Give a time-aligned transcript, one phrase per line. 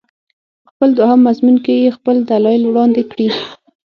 [0.63, 3.27] په خپل دوهم مضمون کې یې خپل دلایل وړاندې کړي.